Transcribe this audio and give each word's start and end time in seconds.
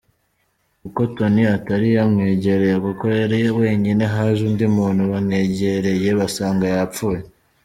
Kuko 0.81 0.99
Tony 1.15 1.41
atari 1.57 1.87
yamwegereye 1.97 2.75
kuko 2.85 3.05
yari 3.19 3.39
wenyine 3.59 4.03
haje 4.13 4.41
undi 4.49 4.65
muntu 4.75 5.01
bamwegereye 5.11 6.09
basanga 6.19 6.65
yapfuye”. 6.75 7.21